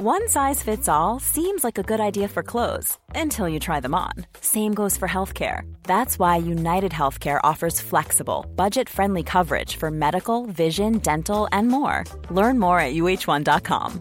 One 0.00 0.28
size 0.28 0.62
fits 0.62 0.88
all 0.88 1.18
seems 1.18 1.64
like 1.64 1.76
a 1.76 1.82
good 1.82 1.98
idea 1.98 2.28
for 2.28 2.44
clothes 2.44 2.96
until 3.16 3.48
you 3.48 3.58
try 3.58 3.80
them 3.80 3.96
on. 3.96 4.12
Same 4.40 4.72
goes 4.72 4.96
for 4.96 5.08
healthcare. 5.08 5.62
That's 5.88 6.20
why 6.20 6.36
United 6.36 6.92
Healthcare 6.92 7.40
offers 7.42 7.80
flexible, 7.80 8.46
budget 8.54 8.88
friendly 8.88 9.24
coverage 9.24 9.74
for 9.74 9.90
medical, 9.90 10.46
vision, 10.46 10.98
dental, 10.98 11.48
and 11.50 11.66
more. 11.66 12.04
Learn 12.30 12.60
more 12.60 12.78
at 12.78 12.94
uh1.com. 12.94 14.00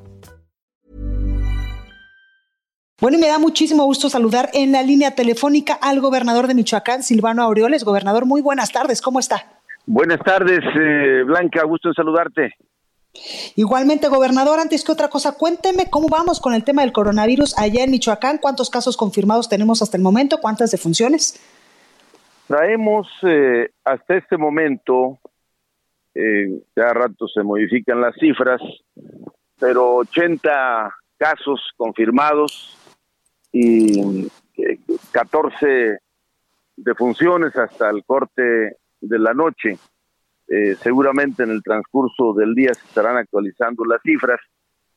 Bueno, 3.02 3.18
y 3.18 3.22
me 3.22 3.28
da 3.30 3.40
muchísimo 3.40 3.86
gusto 3.86 4.08
saludar 4.08 4.52
en 4.54 4.74
la 4.74 4.84
línea 4.84 5.16
telefónica 5.16 5.80
al 5.82 6.00
gobernador 6.00 6.46
de 6.46 6.54
Michoacán, 6.54 7.02
Silvano 7.02 7.42
Aureoles. 7.42 7.84
Gobernador, 7.84 8.28
muy 8.28 8.42
buenas 8.42 8.72
tardes, 8.72 9.02
¿cómo 9.02 9.18
está? 9.20 9.48
Buenas 9.88 10.20
tardes, 10.20 10.60
eh, 10.60 11.24
Blanca, 11.26 11.64
gusto 11.66 11.88
en 11.88 11.96
saludarte. 11.96 12.54
Igualmente, 13.56 14.08
gobernador, 14.08 14.60
antes 14.60 14.84
que 14.84 14.92
otra 14.92 15.10
cosa, 15.10 15.34
cuénteme 15.34 15.90
cómo 15.90 16.08
vamos 16.10 16.40
con 16.40 16.54
el 16.54 16.64
tema 16.64 16.82
del 16.82 16.92
coronavirus 16.92 17.58
allá 17.58 17.84
en 17.84 17.92
Michoacán, 17.92 18.38
cuántos 18.38 18.70
casos 18.70 18.98
confirmados 18.98 19.50
tenemos 19.50 19.82
hasta 19.82 19.98
el 19.98 20.04
momento, 20.04 20.40
cuántas 20.42 20.72
defunciones. 20.72 21.40
Traemos 22.48 23.08
eh, 23.24 23.70
hasta 23.84 24.16
este 24.16 24.38
momento, 24.38 25.20
eh, 26.16 26.64
cada 26.74 26.94
rato 26.94 27.28
se 27.28 27.44
modifican 27.44 28.00
las 28.00 28.16
cifras, 28.16 28.62
pero 29.60 29.96
80 29.96 30.96
casos 31.18 31.62
confirmados 31.76 32.78
y 33.52 34.28
14 35.12 35.56
eh, 35.66 35.98
defunciones 36.76 37.56
hasta 37.56 37.90
el 37.90 38.04
corte 38.06 38.78
de 39.02 39.20
la 39.20 39.34
noche. 39.34 39.78
Eh, 40.50 40.76
seguramente 40.82 41.44
en 41.44 41.52
el 41.52 41.62
transcurso 41.62 42.34
del 42.34 42.56
día 42.56 42.74
se 42.74 42.86
estarán 42.88 43.18
actualizando 43.18 43.84
las 43.84 44.02
cifras, 44.02 44.40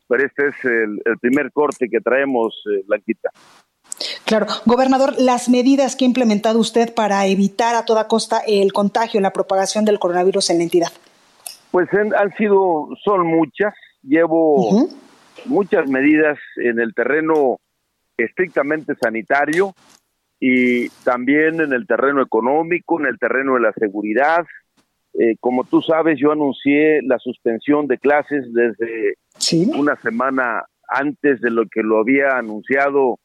pero 0.07 0.25
este 0.25 0.47
es 0.47 0.55
el, 0.63 1.01
primer 1.19 1.51
corte 1.51 1.89
que 1.89 1.99
traemos, 1.99 2.63
eh, 2.71 2.83
Blanquita. 2.87 3.29
Claro, 4.25 4.47
gobernador, 4.65 5.13
las 5.19 5.49
medidas 5.49 5.95
que 5.95 6.05
ha 6.05 6.07
implementado 6.07 6.57
usted 6.59 6.93
para 6.93 7.25
evitar 7.27 7.75
a 7.75 7.85
toda 7.85 8.07
costa 8.07 8.41
el 8.47 8.71
contagio, 8.71 9.19
la 9.19 9.33
propagación 9.33 9.83
del 9.83 9.99
coronavirus 9.99 10.49
en 10.51 10.57
la 10.57 10.63
entidad. 10.63 10.91
Pues 11.71 11.89
han 11.93 12.35
sido, 12.37 12.89
son 13.03 13.27
muchas. 13.27 13.73
Llevo 14.03 14.89
muchas 15.45 15.87
medidas 15.87 16.39
en 16.57 16.79
el 16.79 16.93
terreno 16.93 17.59
estrictamente 18.17 18.95
sanitario 18.95 19.73
y 20.39 20.89
también 21.03 21.61
en 21.61 21.71
el 21.71 21.85
terreno 21.85 22.21
económico, 22.21 22.99
en 22.99 23.05
el 23.05 23.19
terreno 23.19 23.55
de 23.55 23.61
la 23.61 23.73
seguridad, 23.73 24.45
eh, 25.13 25.35
como 25.39 25.63
tú 25.63 25.81
sabes, 25.81 26.17
yo 26.19 26.31
anuncié 26.31 27.01
la 27.03 27.19
suspensión 27.19 27.87
de 27.87 27.97
clases 27.97 28.45
desde 28.53 29.15
una 29.77 29.95
semana 29.97 30.63
antes 30.87 31.41
de 31.41 31.51
lo 31.51 31.65
que 31.65 31.83
lo 31.83 31.99
había 31.99 32.37
anunciado 32.37 33.19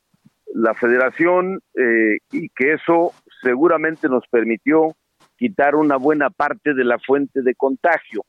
la 0.54 0.74
federación 0.74 1.60
eh, 1.74 2.18
y 2.32 2.48
que 2.50 2.74
eso 2.74 3.12
seguramente 3.42 4.08
nos 4.08 4.26
permitió 4.28 4.96
quitar 5.36 5.74
una 5.74 5.96
buena 5.96 6.30
parte 6.30 6.74
de 6.74 6.84
la 6.84 6.98
fuente 6.98 7.42
de 7.42 7.54
contagio. 7.54 8.22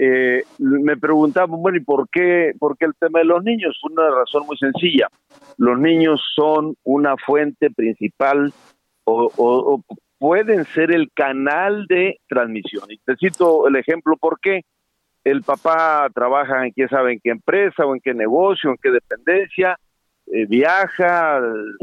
Eh, 0.00 0.42
me 0.58 0.96
preguntaban, 0.96 1.60
bueno, 1.60 1.78
¿y 1.78 1.84
por 1.84 2.08
qué, 2.08 2.52
por 2.58 2.76
qué 2.76 2.86
el 2.86 2.94
tema 2.98 3.20
de 3.20 3.24
los 3.24 3.42
niños? 3.42 3.78
Fue 3.80 3.92
una 3.92 4.10
razón 4.10 4.44
muy 4.46 4.56
sencilla. 4.56 5.08
Los 5.56 5.78
niños 5.78 6.20
son 6.34 6.76
una 6.84 7.16
fuente 7.16 7.70
principal 7.70 8.52
o, 9.04 9.30
o, 9.36 9.82
pueden 10.18 10.64
ser 10.66 10.90
el 10.92 11.10
canal 11.12 11.86
de 11.86 12.18
transmisión. 12.28 12.90
Y 12.90 12.98
te 12.98 13.16
cito 13.16 13.68
el 13.68 13.76
ejemplo, 13.76 14.16
¿por 14.16 14.40
qué? 14.40 14.62
El 15.24 15.42
papá 15.42 16.08
trabaja 16.14 16.66
en 16.66 16.72
quién 16.72 16.88
sabe 16.88 17.12
en 17.12 17.20
qué 17.20 17.30
empresa 17.30 17.86
o 17.86 17.94
en 17.94 18.00
qué 18.00 18.14
negocio, 18.14 18.70
en 18.70 18.76
qué 18.82 18.90
dependencia, 18.90 19.78
eh, 20.26 20.46
viaja, 20.46 21.40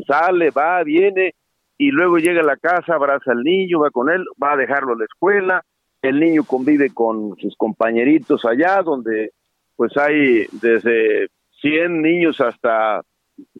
sale, 0.07 0.51
va, 0.51 0.83
viene, 0.83 1.33
y 1.77 1.91
luego 1.91 2.17
llega 2.17 2.41
a 2.41 2.45
la 2.45 2.57
casa, 2.57 2.95
abraza 2.95 3.31
al 3.31 3.43
niño, 3.43 3.79
va 3.79 3.91
con 3.91 4.09
él, 4.09 4.25
va 4.41 4.53
a 4.53 4.57
dejarlo 4.57 4.93
a 4.93 4.97
la 4.97 5.05
escuela, 5.05 5.63
el 6.01 6.19
niño 6.19 6.43
convive 6.43 6.93
con 6.93 7.35
sus 7.37 7.55
compañeritos 7.57 8.45
allá, 8.45 8.81
donde 8.81 9.31
pues 9.75 9.97
hay 9.97 10.45
desde 10.51 11.27
100 11.61 12.01
niños 12.01 12.39
hasta 12.39 13.01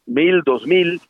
1000, 0.06 0.42
2000, 0.46 1.02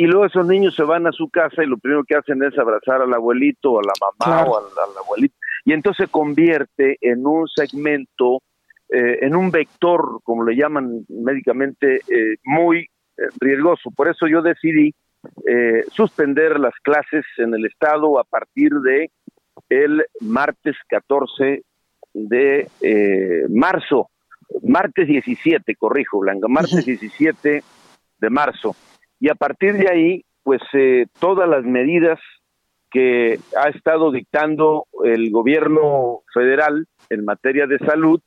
y 0.00 0.06
luego 0.06 0.26
esos 0.26 0.46
niños 0.46 0.76
se 0.76 0.84
van 0.84 1.08
a 1.08 1.12
su 1.12 1.28
casa 1.28 1.64
y 1.64 1.66
lo 1.66 1.76
primero 1.76 2.04
que 2.04 2.14
hacen 2.14 2.40
es 2.44 2.56
abrazar 2.56 3.02
al 3.02 3.12
abuelito 3.12 3.72
o 3.72 3.80
a 3.80 3.82
la 3.82 3.92
mamá 4.00 4.44
o 4.44 4.56
al, 4.56 4.96
abuelito. 4.96 5.34
Y 5.64 5.72
entonces 5.72 6.06
se 6.06 6.10
convierte 6.12 6.98
en 7.00 7.26
un 7.26 7.48
segmento, 7.48 8.40
eh, 8.90 9.18
en 9.22 9.34
un 9.34 9.50
vector, 9.50 10.20
como 10.22 10.44
le 10.44 10.54
llaman 10.54 11.04
médicamente, 11.08 11.96
eh, 11.96 12.36
muy 12.44 12.82
eh, 13.16 13.22
riesgoso. 13.40 13.90
Por 13.90 14.08
eso 14.08 14.28
yo 14.28 14.40
decidí 14.40 14.94
suspender 15.90 16.60
las 16.60 16.74
clases 16.80 17.24
en 17.38 17.52
el 17.52 17.66
estado 17.66 18.20
a 18.20 18.24
partir 18.24 18.70
de 18.74 19.10
el 19.68 20.04
martes 20.20 20.76
14 20.88 21.64
de 22.14 22.68
marzo, 23.50 24.10
martes 24.62 25.08
17, 25.08 25.74
corrijo, 25.74 26.20
Blanca, 26.20 26.46
martes 26.46 26.86
17 26.86 27.64
de 28.20 28.30
marzo 28.30 28.76
y 29.20 29.30
a 29.30 29.34
partir 29.34 29.74
de 29.74 29.88
ahí, 29.90 30.24
pues 30.42 30.62
eh, 30.72 31.06
todas 31.18 31.48
las 31.48 31.64
medidas 31.64 32.18
que 32.90 33.38
ha 33.56 33.68
estado 33.68 34.10
dictando 34.10 34.86
el 35.04 35.30
gobierno 35.30 36.22
federal 36.32 36.86
en 37.10 37.24
materia 37.24 37.66
de 37.66 37.78
salud 37.78 38.20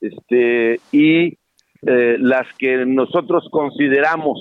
este, 0.00 0.80
y 0.92 1.36
eh, 1.82 2.16
las 2.18 2.46
que 2.56 2.86
nosotros 2.86 3.48
consideramos 3.50 4.38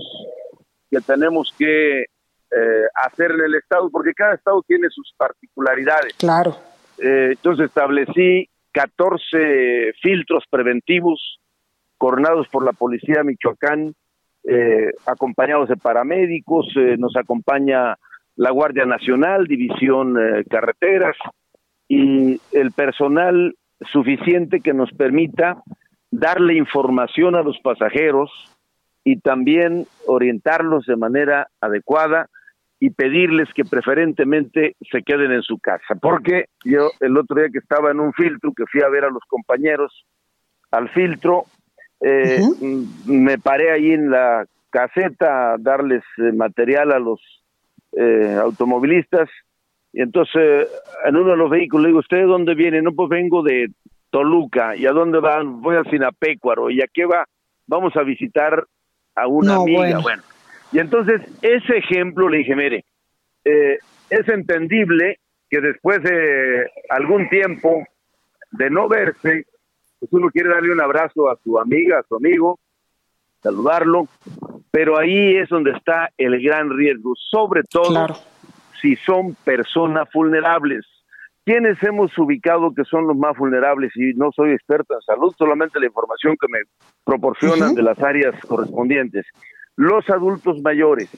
que 0.89 1.01
tenemos 1.01 1.53
que 1.57 2.01
eh, 2.03 2.85
hacer 2.95 3.31
en 3.31 3.41
el 3.41 3.55
Estado, 3.55 3.89
porque 3.89 4.13
cada 4.13 4.35
Estado 4.35 4.63
tiene 4.65 4.87
sus 4.89 5.13
particularidades. 5.17 6.13
Claro. 6.13 6.55
entonces 6.97 7.65
establecí 7.65 8.49
14 8.71 9.93
filtros 10.01 10.45
preventivos 10.49 11.39
coronados 11.97 12.47
por 12.47 12.63
la 12.63 12.71
Policía 12.71 13.17
de 13.17 13.23
Michoacán, 13.25 13.93
eh, 14.49 14.93
acompañados 15.05 15.67
de 15.67 15.75
paramédicos, 15.75 16.67
eh, 16.77 16.95
nos 16.97 17.17
acompaña 17.17 17.97
la 18.37 18.51
Guardia 18.51 18.85
Nacional, 18.85 19.45
División 19.45 20.15
eh, 20.17 20.45
Carreteras 20.49 21.17
y 21.89 22.39
el 22.53 22.71
personal 22.71 23.55
suficiente 23.91 24.61
que 24.61 24.73
nos 24.73 24.91
permita 24.91 25.61
darle 26.11 26.55
información 26.55 27.35
a 27.35 27.41
los 27.41 27.59
pasajeros 27.59 28.31
y 29.03 29.19
también 29.19 29.85
orientarlos 30.05 30.85
de 30.85 30.95
manera 30.95 31.47
adecuada 31.59 32.29
y 32.79 32.91
pedirles 32.91 33.49
que 33.53 33.65
preferentemente 33.65 34.77
se 34.91 35.01
queden 35.03 35.31
en 35.31 35.41
su 35.41 35.59
casa. 35.59 35.95
Porque 36.01 36.45
yo 36.63 36.91
el 37.01 37.17
otro 37.17 37.37
día 37.37 37.49
que 37.51 37.59
estaba 37.59 37.91
en 37.91 37.99
un 37.99 38.13
filtro, 38.13 38.53
que 38.55 38.65
fui 38.71 38.81
a 38.81 38.89
ver 38.89 39.03
a 39.03 39.09
los 39.09 39.23
compañeros 39.27 40.05
al 40.71 40.89
filtro, 40.89 41.45
eh, 42.01 42.41
Me 43.05 43.37
paré 43.37 43.71
ahí 43.71 43.91
en 43.91 44.11
la 44.11 44.45
caseta 44.69 45.53
a 45.53 45.57
darles 45.57 46.03
eh, 46.17 46.31
material 46.33 46.91
a 46.91 46.99
los 46.99 47.19
eh, 47.93 48.37
automovilistas 48.39 49.29
y 49.93 50.01
entonces 50.01 50.67
en 51.05 51.15
uno 51.15 51.31
de 51.31 51.37
los 51.37 51.49
vehículos 51.49 51.83
le 51.83 51.89
digo, 51.89 51.99
¿usted 51.99 52.25
dónde 52.25 52.53
viene? 52.53 52.81
No, 52.81 52.91
pues 52.93 53.09
vengo 53.09 53.41
de 53.41 53.71
Toluca. 54.11 54.75
¿Y 54.75 54.85
a 54.85 54.91
dónde 54.91 55.19
van? 55.19 55.61
Voy 55.61 55.75
al 55.75 55.89
Sinapecuaro. 55.89 56.69
¿Y 56.69 56.81
a 56.81 56.87
qué 56.87 57.05
va? 57.05 57.25
Vamos 57.65 57.95
a 57.95 58.03
visitar 58.03 58.65
a 59.15 59.27
una 59.27 59.55
amiga. 59.55 59.99
Bueno. 59.99 60.21
Y 60.71 60.79
entonces 60.79 61.21
ese 61.41 61.77
ejemplo 61.77 62.29
le 62.29 62.39
dije, 62.39 62.55
mire, 62.55 62.85
eh, 63.45 63.79
es 64.09 64.27
entendible 64.29 65.19
que 65.49 65.61
después 65.61 66.03
de 66.03 66.69
algún 66.89 67.29
tiempo 67.29 67.83
de 68.51 68.69
no 68.69 68.87
verse, 68.87 69.45
pues 70.09 70.21
uno 70.21 70.31
quiere 70.31 70.49
darle 70.49 70.71
un 70.71 70.81
abrazo 70.81 71.29
a 71.29 71.37
su 71.43 71.59
amiga, 71.59 71.99
a 71.99 72.03
su 72.03 72.15
amigo, 72.15 72.59
saludarlo, 73.41 74.07
pero 74.71 74.97
ahí 74.97 75.37
es 75.37 75.49
donde 75.49 75.71
está 75.71 76.09
el 76.17 76.41
gran 76.41 76.69
riesgo, 76.69 77.13
sobre 77.15 77.63
todo 77.63 78.07
si 78.81 78.95
son 78.97 79.35
personas 79.43 80.07
vulnerables. 80.13 80.85
¿Quiénes 81.45 81.81
hemos 81.81 82.15
ubicado 82.17 82.73
que 82.73 82.83
son 82.83 83.07
los 83.07 83.15
más 83.15 83.37
vulnerables? 83.37 83.95
Y 83.95 84.13
no 84.15 84.31
soy 84.35 84.51
experto 84.51 84.95
en 84.95 85.01
salud, 85.01 85.33
solamente 85.37 85.79
la 85.79 85.85
información 85.85 86.35
que 86.39 86.47
me 86.49 86.59
proporcionan 87.05 87.73
de 87.73 87.83
las 87.83 87.97
áreas 87.99 88.35
correspondientes. 88.45 89.25
Los 89.77 90.09
adultos 90.09 90.61
mayores, 90.61 91.09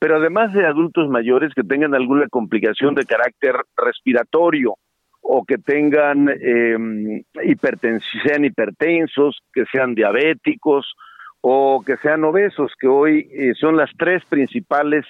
pero 0.00 0.16
además 0.16 0.52
de 0.52 0.66
adultos 0.66 1.08
mayores 1.08 1.54
que 1.54 1.62
tengan 1.62 1.94
alguna 1.94 2.26
complicación 2.28 2.94
de 2.94 3.04
carácter 3.04 3.54
respiratorio, 3.76 4.74
o 5.32 5.44
que 5.44 5.58
tengan 5.58 6.28
eh, 6.28 6.76
sean 8.24 8.44
hipertensos, 8.44 9.40
que 9.52 9.64
sean 9.70 9.94
diabéticos 9.94 10.92
o 11.40 11.84
que 11.86 11.96
sean 11.98 12.24
obesos, 12.24 12.72
que 12.80 12.88
hoy 12.88 13.28
eh, 13.30 13.52
son 13.54 13.76
las 13.76 13.90
tres 13.96 14.24
principales 14.24 15.06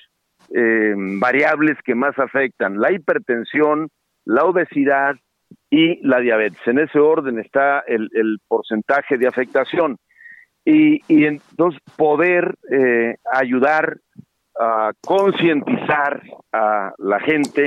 eh, 0.55 0.93
variables 0.97 1.79
que 1.83 1.95
más 1.95 2.19
afectan, 2.19 2.79
la 2.79 2.93
hipertensión, 2.93 3.89
la 4.27 4.45
obesidad 4.45 5.15
y 5.71 6.07
la 6.07 6.21
diabetes. 6.21 6.61
En 6.67 6.81
ese 6.81 6.99
orden 6.99 7.39
está 7.39 7.81
el, 7.87 8.11
el 8.13 8.41
porcentaje 8.47 9.17
de 9.17 9.27
afectación. 9.27 9.97
y, 10.67 11.01
y 11.09 11.25
entonces 11.25 11.81
poder 11.97 12.57
eh, 12.71 13.17
ayudar 13.33 13.97
a 14.61 14.93
concientizar 15.01 16.23
a 16.53 16.93
la 16.99 17.19
gente 17.21 17.65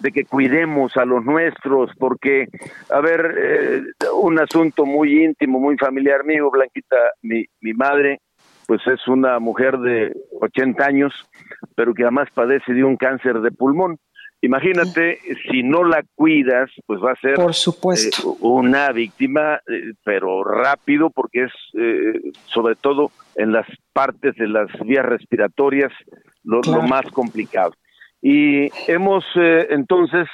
de 0.00 0.12
que 0.12 0.24
cuidemos 0.24 0.96
a 0.96 1.04
los 1.04 1.22
nuestros, 1.22 1.90
porque, 1.98 2.48
a 2.88 3.00
ver, 3.00 3.34
eh, 3.38 3.82
un 4.22 4.40
asunto 4.40 4.86
muy 4.86 5.22
íntimo, 5.22 5.60
muy 5.60 5.76
familiar 5.76 6.24
mío, 6.24 6.50
Blanquita, 6.50 6.96
mi, 7.20 7.44
mi 7.60 7.74
madre, 7.74 8.20
pues 8.66 8.80
es 8.86 9.06
una 9.06 9.38
mujer 9.38 9.78
de 9.78 10.14
80 10.40 10.82
años, 10.82 11.12
pero 11.74 11.92
que 11.92 12.04
además 12.04 12.28
padece 12.32 12.72
de 12.72 12.84
un 12.84 12.96
cáncer 12.96 13.40
de 13.40 13.50
pulmón. 13.50 13.98
Imagínate, 14.42 15.18
si 15.50 15.62
no 15.62 15.84
la 15.84 16.02
cuidas, 16.14 16.70
pues 16.86 16.98
va 17.00 17.12
a 17.12 17.20
ser 17.20 17.34
Por 17.34 17.52
supuesto. 17.52 18.30
Eh, 18.32 18.36
una 18.40 18.90
víctima, 18.90 19.56
eh, 19.68 19.92
pero 20.02 20.42
rápido, 20.44 21.10
porque 21.10 21.44
es 21.44 21.52
eh, 21.74 22.30
sobre 22.46 22.74
todo 22.74 23.10
en 23.36 23.52
las 23.52 23.66
partes 23.92 24.34
de 24.36 24.48
las 24.48 24.68
vías 24.86 25.04
respiratorias 25.04 25.92
lo, 26.50 26.82
más 26.82 27.06
complicado. 27.12 27.72
Y 28.22 28.70
hemos 28.90 29.24
entonces 29.34 30.28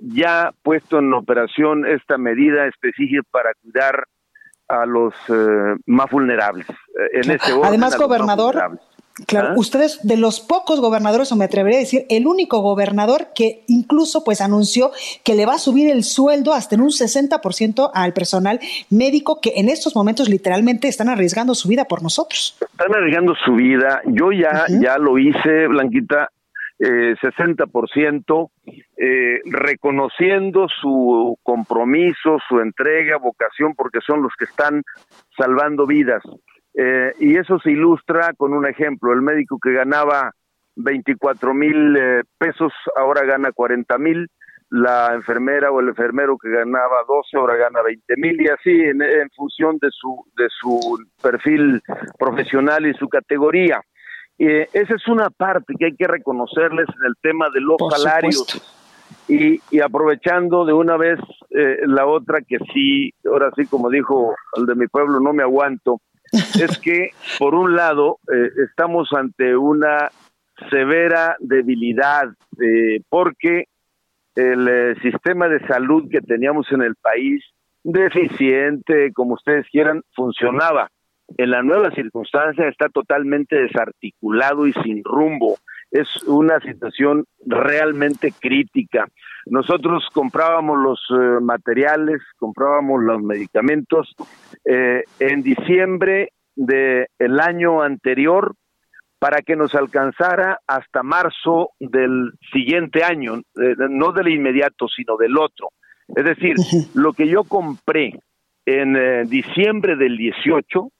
ya 0.00 0.52
puesto 0.62 0.98
en 0.98 1.12
operación 1.12 1.86
esta 1.86 2.18
medida 2.18 2.66
específica 2.66 3.22
para 3.30 3.52
cuidar 3.62 4.04
a 4.68 4.86
los 4.86 5.14
más 5.86 6.10
vulnerables. 6.10 6.66
En 7.12 7.30
ese 7.30 7.52
Además, 7.62 7.96
gobernador, 7.96 8.80
Claro, 9.26 9.48
¿Ah? 9.50 9.54
ustedes 9.56 10.00
de 10.02 10.16
los 10.16 10.40
pocos 10.40 10.80
gobernadores, 10.80 11.30
o 11.32 11.36
me 11.36 11.44
atrevería 11.44 11.78
a 11.78 11.80
decir, 11.80 12.06
el 12.08 12.26
único 12.26 12.60
gobernador 12.60 13.28
que 13.34 13.64
incluso 13.66 14.24
pues 14.24 14.40
anunció 14.40 14.92
que 15.24 15.34
le 15.34 15.46
va 15.46 15.54
a 15.54 15.58
subir 15.58 15.90
el 15.90 16.04
sueldo 16.04 16.52
hasta 16.52 16.74
en 16.74 16.80
un 16.80 16.90
60% 16.90 17.90
al 17.92 18.12
personal 18.12 18.60
médico 18.88 19.40
que 19.40 19.52
en 19.56 19.68
estos 19.68 19.94
momentos 19.94 20.28
literalmente 20.28 20.88
están 20.88 21.08
arriesgando 21.08 21.54
su 21.54 21.68
vida 21.68 21.84
por 21.84 22.02
nosotros. 22.02 22.56
Están 22.60 22.94
arriesgando 22.94 23.34
su 23.44 23.54
vida. 23.54 24.00
Yo 24.06 24.32
ya, 24.32 24.64
ya 24.80 24.96
lo 24.96 25.18
hice, 25.18 25.66
Blanquita, 25.66 26.30
eh, 26.78 27.14
60%, 27.20 28.50
eh, 28.96 29.40
reconociendo 29.44 30.66
su 30.80 31.38
compromiso, 31.42 32.38
su 32.48 32.60
entrega, 32.60 33.18
vocación, 33.18 33.74
porque 33.74 33.98
son 34.06 34.22
los 34.22 34.32
que 34.38 34.46
están 34.46 34.82
salvando 35.36 35.86
vidas. 35.86 36.22
Eh, 36.74 37.12
y 37.18 37.36
eso 37.36 37.58
se 37.58 37.72
ilustra 37.72 38.32
con 38.36 38.52
un 38.52 38.66
ejemplo. 38.66 39.12
El 39.12 39.22
médico 39.22 39.58
que 39.60 39.72
ganaba 39.72 40.32
24 40.76 41.52
mil 41.54 41.96
eh, 41.96 42.22
pesos 42.38 42.72
ahora 42.96 43.24
gana 43.24 43.52
40 43.52 43.98
mil. 43.98 44.28
La 44.72 45.14
enfermera 45.14 45.72
o 45.72 45.80
el 45.80 45.88
enfermero 45.88 46.38
que 46.38 46.48
ganaba 46.48 46.98
12 47.08 47.36
ahora 47.36 47.56
gana 47.56 47.82
20 47.82 48.14
mil 48.18 48.40
y 48.40 48.48
así 48.48 48.70
en, 48.70 49.00
función 49.34 49.78
de 49.80 49.88
su, 49.90 50.24
de 50.36 50.46
su 50.48 50.96
perfil 51.20 51.82
profesional 52.16 52.86
y 52.86 52.94
su 52.94 53.08
categoría. 53.08 53.80
Eh, 54.38 54.68
esa 54.72 54.94
es 54.94 55.08
una 55.08 55.28
parte 55.28 55.74
que 55.76 55.86
hay 55.86 55.96
que 55.96 56.06
reconocerles 56.06 56.86
en 56.88 57.06
el 57.06 57.14
tema 57.20 57.48
de 57.52 57.60
los 57.60 57.78
salarios. 57.90 58.76
Y, 59.26 59.60
y, 59.72 59.80
aprovechando 59.80 60.64
de 60.64 60.72
una 60.72 60.96
vez 60.96 61.18
la 61.50 62.06
otra 62.06 62.38
que 62.40 62.58
sí, 62.72 63.12
ahora 63.24 63.50
sí 63.56 63.66
como 63.66 63.90
dijo 63.90 64.34
el 64.56 64.66
de 64.66 64.76
mi 64.76 64.86
pueblo, 64.86 65.18
no 65.18 65.32
me 65.32 65.42
aguanto, 65.42 66.00
es 66.32 66.78
que, 66.78 67.10
por 67.38 67.54
un 67.54 67.74
lado, 67.74 68.18
eh, 68.32 68.50
estamos 68.68 69.12
ante 69.12 69.56
una 69.56 70.10
severa 70.68 71.36
debilidad, 71.40 72.28
eh, 72.60 73.00
porque 73.08 73.66
el 74.34 74.68
eh, 74.68 74.94
sistema 75.02 75.48
de 75.48 75.66
salud 75.66 76.08
que 76.10 76.20
teníamos 76.20 76.70
en 76.72 76.82
el 76.82 76.94
país, 76.96 77.44
deficiente, 77.82 79.12
como 79.12 79.34
ustedes 79.34 79.66
quieran, 79.70 80.02
funcionaba. 80.14 80.90
En 81.36 81.50
la 81.50 81.62
nueva 81.62 81.90
circunstancia 81.92 82.68
está 82.68 82.88
totalmente 82.88 83.56
desarticulado 83.56 84.66
y 84.66 84.72
sin 84.84 85.02
rumbo. 85.04 85.56
Es 85.90 86.22
una 86.24 86.60
situación 86.60 87.24
realmente 87.44 88.32
crítica. 88.38 89.08
Nosotros 89.46 90.06
comprábamos 90.12 90.78
los 90.78 91.00
eh, 91.10 91.40
materiales, 91.40 92.20
comprábamos 92.38 93.02
los 93.02 93.22
medicamentos. 93.22 94.14
Eh, 94.64 95.02
en 95.18 95.42
diciembre 95.42 96.32
del 96.54 97.06
el 97.18 97.40
año 97.40 97.82
anterior 97.82 98.54
para 99.18 99.42
que 99.42 99.56
nos 99.56 99.74
alcanzara 99.74 100.60
hasta 100.66 101.02
marzo 101.02 101.72
del 101.78 102.32
siguiente 102.52 103.02
año, 103.04 103.38
eh, 103.38 103.74
no 103.90 104.12
del 104.12 104.28
inmediato, 104.28 104.88
sino 104.88 105.16
del 105.16 105.36
otro. 105.36 105.68
Es 106.08 106.24
decir, 106.24 106.56
lo 106.94 107.12
que 107.12 107.28
yo 107.28 107.44
compré 107.44 108.18
en 108.64 109.28
diciembre 109.28 109.96
del 109.96 110.16
18 110.16 110.90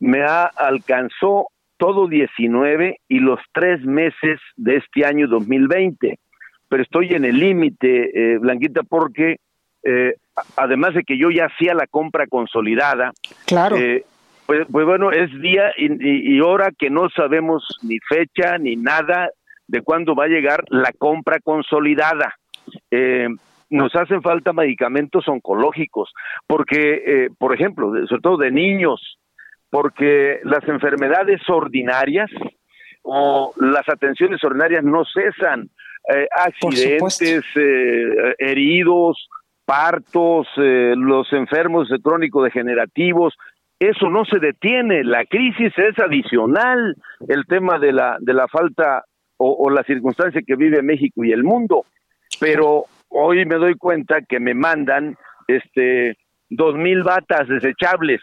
me 0.00 0.22
alcanzó 0.22 1.48
todo 1.80 2.06
19 2.06 2.98
y 3.08 3.18
los 3.18 3.40
tres 3.52 3.84
meses 3.84 4.38
de 4.56 4.76
este 4.76 5.04
año 5.04 5.26
2020 5.26 6.20
pero 6.70 6.84
estoy 6.84 7.08
en 7.08 7.24
el 7.24 7.36
límite, 7.36 8.10
eh, 8.14 8.38
Blanquita, 8.38 8.82
porque 8.84 9.38
eh, 9.82 10.14
además 10.56 10.94
de 10.94 11.02
que 11.02 11.18
yo 11.18 11.28
ya 11.30 11.46
hacía 11.46 11.74
la 11.74 11.88
compra 11.88 12.28
consolidada, 12.28 13.12
claro. 13.44 13.76
Eh, 13.76 14.04
pues, 14.46 14.66
pues, 14.70 14.86
bueno, 14.86 15.10
es 15.10 15.30
día 15.40 15.72
y, 15.76 16.40
hora 16.40 16.70
que 16.76 16.88
no 16.88 17.08
sabemos 17.10 17.64
ni 17.82 17.98
fecha 17.98 18.56
ni 18.58 18.76
nada 18.76 19.30
de 19.66 19.82
cuándo 19.82 20.14
va 20.14 20.24
a 20.24 20.28
llegar 20.28 20.64
la 20.68 20.92
compra 20.96 21.38
consolidada. 21.40 22.36
nos 23.68 23.94
hacen 23.94 24.22
falta 24.22 24.52
medicamentos 24.52 25.28
oncológicos, 25.28 26.12
porque, 26.46 27.28
por 27.38 27.54
ejemplo, 27.54 27.92
sobre 28.08 28.22
todo 28.22 28.36
de 28.38 28.50
niños, 28.50 29.19
porque 29.70 30.40
las 30.44 30.66
enfermedades 30.68 31.40
ordinarias 31.48 32.30
o 33.02 33.52
las 33.56 33.88
atenciones 33.88 34.42
ordinarias 34.44 34.84
no 34.84 35.04
cesan 35.04 35.70
eh, 36.12 36.26
accidentes, 36.30 37.44
eh, 37.54 38.34
heridos, 38.38 39.28
partos, 39.64 40.48
eh, 40.56 40.94
los 40.96 41.32
enfermos 41.32 41.88
crónico-degenerativos, 42.02 43.34
eso 43.78 44.10
no 44.10 44.24
se 44.24 44.38
detiene, 44.38 45.04
la 45.04 45.24
crisis 45.24 45.72
es 45.76 45.98
adicional, 45.98 46.96
el 47.28 47.46
tema 47.46 47.78
de 47.78 47.92
la, 47.92 48.16
de 48.20 48.34
la 48.34 48.48
falta 48.48 49.04
o, 49.38 49.52
o 49.52 49.70
la 49.70 49.84
circunstancia 49.84 50.42
que 50.46 50.56
vive 50.56 50.82
México 50.82 51.24
y 51.24 51.32
el 51.32 51.44
mundo, 51.44 51.84
pero 52.40 52.84
hoy 53.08 53.44
me 53.46 53.56
doy 53.56 53.76
cuenta 53.76 54.20
que 54.22 54.40
me 54.40 54.54
mandan 54.54 55.16
este 55.48 56.16
dos 56.48 56.74
mil 56.74 57.02
batas 57.02 57.48
desechables, 57.48 58.20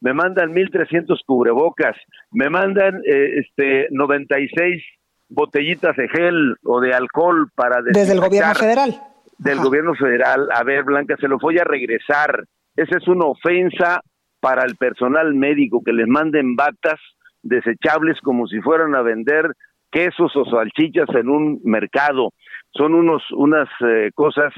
me 0.00 0.12
mandan 0.12 0.52
mil 0.52 0.70
trescientos 0.70 1.22
cubrebocas, 1.26 1.96
me 2.30 2.48
mandan 2.50 3.02
eh, 3.06 3.40
este 3.40 3.88
96 3.90 4.82
botellitas 5.28 5.96
de 5.96 6.08
gel 6.08 6.56
o 6.64 6.80
de 6.80 6.94
alcohol 6.94 7.50
para 7.54 7.82
desde 7.82 8.12
el 8.12 8.20
gobierno 8.20 8.54
federal. 8.54 8.94
del 9.38 9.58
gobierno 9.58 9.94
federal. 9.94 10.48
A 10.52 10.62
ver 10.62 10.84
Blanca 10.84 11.16
se 11.18 11.28
lo 11.28 11.38
voy 11.38 11.58
a 11.58 11.64
regresar. 11.64 12.44
Esa 12.76 12.98
es 12.98 13.08
una 13.08 13.26
ofensa 13.26 14.02
para 14.40 14.64
el 14.64 14.76
personal 14.76 15.34
médico 15.34 15.82
que 15.84 15.92
les 15.92 16.06
manden 16.06 16.56
batas 16.56 17.00
desechables 17.42 18.20
como 18.20 18.46
si 18.46 18.60
fueran 18.60 18.94
a 18.94 19.02
vender 19.02 19.52
quesos 19.90 20.34
o 20.36 20.44
salchichas 20.44 21.08
en 21.14 21.28
un 21.28 21.60
mercado. 21.64 22.32
Son 22.70 22.94
unos 22.94 23.22
unas 23.32 23.68
eh, 23.80 24.10
cosas 24.14 24.52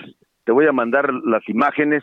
te 0.49 0.52
voy 0.52 0.66
a 0.66 0.73
mandar 0.73 1.12
las 1.12 1.47
imágenes 1.47 2.02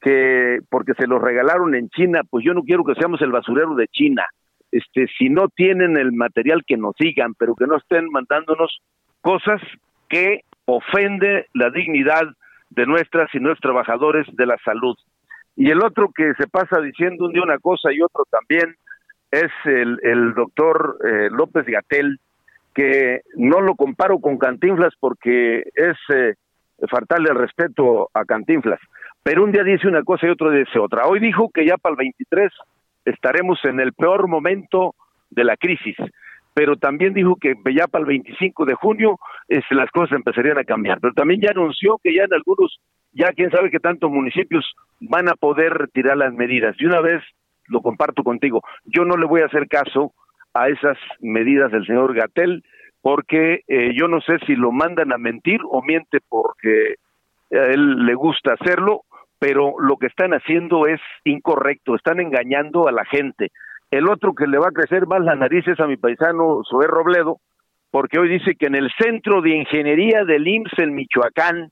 que 0.00 0.60
porque 0.70 0.94
se 0.94 1.06
los 1.06 1.20
regalaron 1.20 1.74
en 1.74 1.88
China 1.90 2.22
pues 2.28 2.44
yo 2.44 2.54
no 2.54 2.62
quiero 2.62 2.84
que 2.84 2.94
seamos 2.94 3.20
el 3.22 3.32
basurero 3.32 3.74
de 3.74 3.88
China 3.88 4.24
este, 4.70 5.06
si 5.18 5.28
no 5.28 5.48
tienen 5.48 5.96
el 5.96 6.12
material 6.12 6.62
que 6.66 6.76
nos 6.76 6.94
sigan, 6.98 7.34
pero 7.34 7.54
que 7.54 7.66
no 7.66 7.76
estén 7.76 8.10
mandándonos 8.10 8.80
cosas 9.20 9.60
que 10.08 10.42
ofende 10.66 11.46
la 11.54 11.70
dignidad 11.70 12.24
de 12.70 12.86
nuestras 12.86 13.34
y 13.34 13.38
nuestros 13.38 13.72
trabajadores 13.72 14.26
de 14.36 14.46
la 14.46 14.58
salud. 14.64 14.96
Y 15.56 15.70
el 15.70 15.82
otro 15.82 16.10
que 16.14 16.34
se 16.38 16.46
pasa 16.46 16.80
diciendo 16.80 17.24
un 17.24 17.32
día 17.32 17.42
una 17.42 17.58
cosa 17.58 17.92
y 17.92 18.00
otro 18.02 18.24
también 18.30 18.76
es 19.30 19.50
el, 19.64 20.34
doctor 20.34 20.98
eh, 21.04 21.28
López 21.30 21.66
Gatel, 21.66 22.18
que 22.74 23.22
no 23.36 23.60
lo 23.60 23.74
comparo 23.74 24.18
con 24.20 24.38
Cantinflas 24.38 24.94
porque 25.00 25.64
es 25.74 25.96
eh, 26.14 26.34
faltarle 26.88 27.30
el 27.30 27.36
respeto 27.36 28.10
a 28.14 28.24
Cantinflas. 28.24 28.80
Pero 29.22 29.44
un 29.44 29.52
día 29.52 29.62
dice 29.62 29.88
una 29.88 30.02
cosa 30.02 30.26
y 30.26 30.30
otro 30.30 30.50
dice 30.50 30.78
otra. 30.78 31.06
Hoy 31.06 31.20
dijo 31.20 31.50
que 31.52 31.66
ya 31.66 31.76
para 31.76 31.92
el 31.92 31.98
23 31.98 32.52
estaremos 33.04 33.58
en 33.64 33.80
el 33.80 33.92
peor 33.92 34.28
momento 34.28 34.94
de 35.30 35.44
la 35.44 35.56
crisis, 35.56 35.96
pero 36.54 36.76
también 36.76 37.14
dijo 37.14 37.36
que 37.36 37.54
ya 37.74 37.86
para 37.86 38.02
el 38.02 38.08
25 38.08 38.64
de 38.64 38.74
junio 38.74 39.18
este, 39.48 39.74
las 39.74 39.90
cosas 39.90 40.16
empezarían 40.16 40.58
a 40.58 40.64
cambiar, 40.64 40.98
pero 41.00 41.12
también 41.14 41.40
ya 41.40 41.50
anunció 41.50 41.98
que 42.02 42.14
ya 42.14 42.24
en 42.24 42.34
algunos, 42.34 42.80
ya 43.12 43.28
quién 43.32 43.50
sabe 43.50 43.70
qué 43.70 43.78
tantos 43.78 44.10
municipios 44.10 44.64
van 45.00 45.28
a 45.28 45.34
poder 45.34 45.72
retirar 45.72 46.16
las 46.16 46.32
medidas. 46.32 46.74
Y 46.78 46.86
una 46.86 47.00
vez 47.00 47.22
lo 47.66 47.80
comparto 47.80 48.24
contigo, 48.24 48.62
yo 48.84 49.04
no 49.04 49.16
le 49.16 49.26
voy 49.26 49.42
a 49.42 49.46
hacer 49.46 49.68
caso 49.68 50.12
a 50.54 50.68
esas 50.68 50.96
medidas 51.20 51.70
del 51.70 51.86
señor 51.86 52.14
Gatel, 52.14 52.64
porque 53.00 53.62
eh, 53.68 53.92
yo 53.94 54.08
no 54.08 54.20
sé 54.20 54.38
si 54.46 54.56
lo 54.56 54.72
mandan 54.72 55.12
a 55.12 55.18
mentir 55.18 55.60
o 55.70 55.82
miente 55.82 56.18
porque 56.28 56.96
a 57.52 57.66
él 57.72 58.04
le 58.04 58.14
gusta 58.14 58.54
hacerlo 58.54 59.02
pero 59.38 59.74
lo 59.78 59.96
que 59.96 60.06
están 60.06 60.32
haciendo 60.32 60.86
es 60.86 61.00
incorrecto, 61.24 61.94
están 61.94 62.20
engañando 62.20 62.88
a 62.88 62.92
la 62.92 63.04
gente. 63.04 63.50
El 63.90 64.08
otro 64.08 64.34
que 64.34 64.46
le 64.46 64.58
va 64.58 64.68
a 64.68 64.72
crecer 64.72 65.06
más 65.06 65.20
la 65.20 65.34
nariz 65.34 65.66
es 65.66 65.80
a 65.80 65.86
mi 65.86 65.96
paisano 65.96 66.62
Zoé 66.68 66.86
Robledo, 66.86 67.38
porque 67.90 68.18
hoy 68.18 68.28
dice 68.28 68.54
que 68.54 68.66
en 68.66 68.74
el 68.74 68.90
centro 68.98 69.40
de 69.40 69.56
ingeniería 69.56 70.24
del 70.24 70.46
IMSS 70.46 70.78
en 70.78 70.94
Michoacán 70.94 71.70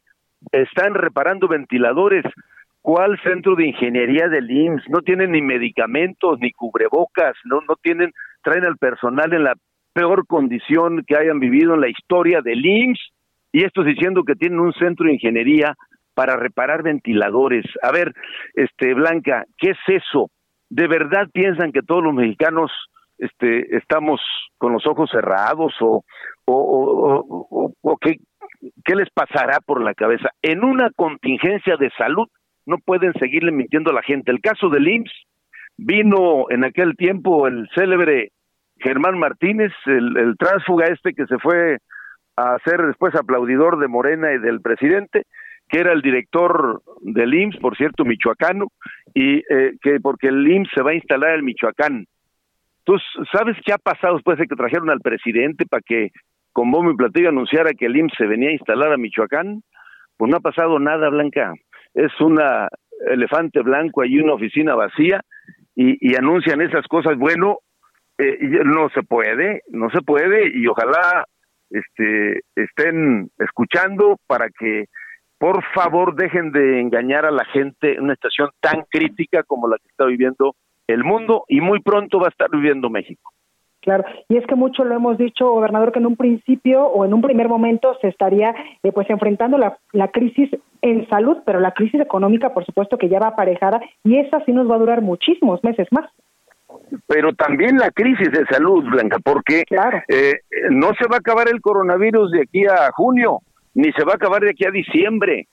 están 0.53 0.95
reparando 0.95 1.49
ventiladores. 1.49 2.25
¿Cuál 2.81 3.21
centro 3.23 3.57
de 3.57 3.67
ingeniería 3.67 4.29
del 4.29 4.51
IMSS? 4.51 4.89
No 4.89 5.01
tienen 5.01 5.33
ni 5.33 5.43
medicamentos, 5.43 6.39
ni 6.39 6.53
cubrebocas, 6.53 7.35
no, 7.45 7.61
no 7.69 7.75
tienen, 7.83 8.13
traen 8.43 8.65
al 8.65 8.79
personal 8.79 9.33
en 9.33 9.43
la 9.43 9.55
peor 9.93 10.27
condición 10.27 11.05
que 11.05 11.17
hayan 11.17 11.41
vivido 11.41 11.75
en 11.75 11.81
la 11.81 11.89
historia 11.89 12.41
del 12.43 12.65
IMSS, 12.65 13.13
y 13.53 13.65
esto 13.65 13.83
diciendo 13.83 14.23
que 14.25 14.37
tienen 14.37 14.61
un 14.61 14.73
centro 14.75 15.07
de 15.07 15.15
ingeniería 15.15 15.75
para 16.17 16.37
reparar 16.37 16.83
ventiladores. 16.83 17.67
A 17.83 17.93
ver, 17.93 18.15
este 18.55 18.95
Blanca, 18.95 19.45
¿qué 19.59 19.73
es 19.73 19.79
eso? 19.87 20.31
¿De 20.71 20.89
verdad 20.89 21.29
piensan 21.31 21.73
que 21.73 21.83
todos 21.83 22.03
los 22.03 22.15
mexicanos 22.15 22.73
este, 23.19 23.77
estamos 23.77 24.19
con 24.57 24.73
los 24.73 24.87
ojos 24.87 25.11
cerrados 25.11 25.75
o, 25.81 26.03
qué 28.01 28.95
les 28.95 29.11
pasará 29.11 29.59
por 29.61 29.83
la 29.83 29.93
cabeza? 29.93 30.31
En 30.41 30.65
una 30.65 30.91
contingencia 30.97 31.77
de 31.77 31.91
salud 31.99 32.29
no 32.65 32.79
pueden 32.79 33.13
seguirle 33.21 33.53
mintiendo 33.53 33.91
a 33.91 33.95
la 33.95 34.03
gente. 34.03 34.33
El 34.33 34.41
caso 34.41 34.71
del 34.71 34.89
IMSS 34.89 35.13
vino 35.77 36.47
en 36.49 36.65
aquel 36.65 36.97
tiempo 36.97 37.47
el 37.47 37.69
célebre 37.75 38.31
Germán 38.79 39.19
Martínez, 39.19 39.73
el, 39.85 40.17
el 40.17 40.37
tránsfuga 40.39 40.87
este 40.87 41.13
que 41.13 41.27
se 41.27 41.39
fue 41.39 41.77
a 42.39 42.57
ser 42.65 42.87
después 42.87 43.15
aplaudidor 43.15 43.79
de 43.79 43.89
Morena 43.89 44.33
y 44.33 44.39
del 44.39 44.63
presidente, 44.63 45.25
que 45.69 45.81
era 45.81 45.93
el 45.93 46.03
director 46.03 46.83
del 47.01 47.35
IMSS, 47.35 47.59
por 47.59 47.77
cierto, 47.77 48.05
michoacano, 48.05 48.69
y 49.15 49.39
eh, 49.39 49.73
que 49.81 50.01
porque 50.01 50.29
el 50.29 50.47
IMSS 50.47 50.71
se 50.75 50.83
va 50.83 50.91
a 50.93 50.95
instalar 50.95 51.39
en 51.39 51.45
Michoacán. 51.45 52.07
¿Tú 52.85 52.97
sabes 53.33 53.57
qué 53.65 53.73
ha 53.73 53.79
pasado 53.79 54.15
después 54.15 54.39
de 54.39 54.47
que 54.47 54.55
trajeron 54.55 54.91
al 54.91 55.01
presidente 55.01 55.67
para 55.67 55.83
que 55.85 56.11
con 56.53 56.71
bombo 56.71 56.93
y 56.93 56.97
platillo 56.97 57.31
anunciara 57.31 57.73
que 57.73 57.87
el 57.87 57.97
IMSS 57.97 58.17
se 58.17 58.27
venía 58.27 58.51
a 58.51 58.53
instalar 58.53 58.93
a 58.93 58.97
Michoacán? 58.97 59.63
Pues 60.17 60.31
no 60.31 60.37
ha 60.37 60.41
pasado 60.41 60.79
nada, 60.79 61.09
Blanca. 61.09 61.53
Es 61.95 62.13
una 62.21 62.69
elefante 63.11 63.61
blanco 63.61 64.05
y 64.05 64.19
una 64.19 64.35
oficina 64.35 64.75
vacía 64.75 65.21
y, 65.75 65.99
y 66.01 66.17
anuncian 66.17 66.61
esas 66.61 66.87
cosas. 66.87 67.19
Bueno, 67.19 67.59
eh, 68.19 68.39
no 68.65 68.89
se 68.91 69.03
puede, 69.03 69.63
no 69.69 69.91
se 69.91 70.01
puede 70.01 70.51
y 70.55 70.67
ojalá 70.67 71.27
este, 71.71 72.41
estén 72.55 73.29
escuchando 73.39 74.19
para 74.27 74.49
que 74.49 74.87
por 75.38 75.62
favor 75.75 76.14
dejen 76.14 76.52
de 76.52 76.81
engañar 76.81 77.26
a 77.26 77.31
la 77.31 77.45
gente 77.47 77.95
en 77.95 78.05
una 78.05 78.14
estación 78.14 78.50
tan 78.61 78.85
crítica 78.90 79.43
como 79.43 79.69
la 79.69 79.76
que 79.78 79.88
está 79.88 80.05
viviendo 80.07 80.55
el 80.87 81.05
mundo 81.05 81.45
y 81.49 81.61
muy 81.61 81.81
pronto 81.81 82.19
va 82.19 82.26
a 82.26 82.31
estar 82.31 82.50
viviendo 82.50 82.90
México. 82.90 83.33
Claro, 83.87 84.05
y 84.28 84.37
es 84.37 84.45
que 84.47 84.57
mucho 84.57 84.85
lo 84.85 84.97
hemos 84.97 85.16
dicho, 85.16 85.49
gobernador, 85.49 85.93
que 85.93 86.00
en 86.00 86.07
un 86.07 86.16
principio 86.16 86.85
o 86.87 87.05
en 87.05 87.14
un 87.14 87.23
primer 87.23 87.49
momento 87.49 87.97
se 88.00 88.09
estaría 88.09 88.52
eh, 88.83 88.90
pues 88.90 89.09
enfrentando 89.11 89.59
la, 89.59 89.78
la 89.93 90.09
crisis 90.09 90.50
en 90.83 91.09
salud, 91.09 91.38
pero 91.47 91.61
la 91.61 91.71
crisis 91.71 92.00
económica, 92.00 92.52
por 92.52 92.64
supuesto, 92.64 92.99
que 92.99 93.09
ya 93.09 93.21
va 93.21 93.28
aparejada 93.28 93.81
y 94.02 94.19
esa 94.19 94.45
sí 94.45 94.50
nos 94.50 94.69
va 94.69 94.75
a 94.75 94.81
durar 94.81 95.02
muchísimos 95.02 95.62
meses 95.62 95.87
más. 95.93 96.11
Pero 97.07 97.33
también 97.35 97.76
la 97.78 97.93
crisis 97.93 98.31
de 98.33 98.45
salud, 98.47 98.85
Blanca, 98.90 99.19
porque 99.23 99.62
eh, 100.09 100.33
no 100.71 100.88
se 100.95 101.07
va 101.09 101.16
a 101.16 101.19
acabar 101.19 101.49
el 101.49 101.61
coronavirus 101.61 102.33
de 102.33 102.43
aquí 102.43 102.66
a 102.66 102.90
junio, 102.90 103.40
ni 103.76 103.92
se 103.92 104.04
va 104.04 104.12
a 104.12 104.16
acabar 104.16 104.42
de 104.42 104.50
aquí 104.50 104.64
a 104.64 104.71
diciembre. 104.71 105.49